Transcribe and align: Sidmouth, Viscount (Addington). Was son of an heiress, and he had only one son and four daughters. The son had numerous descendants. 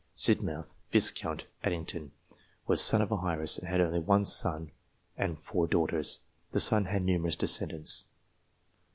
Sidmouth, 0.15 0.77
Viscount 0.89 1.45
(Addington). 1.63 2.11
Was 2.65 2.81
son 2.83 3.03
of 3.03 3.11
an 3.11 3.19
heiress, 3.23 3.59
and 3.59 3.67
he 3.67 3.71
had 3.71 3.81
only 3.81 3.99
one 3.99 4.25
son 4.25 4.71
and 5.15 5.37
four 5.37 5.67
daughters. 5.67 6.21
The 6.53 6.59
son 6.59 6.85
had 6.85 7.03
numerous 7.03 7.35
descendants. 7.35 8.05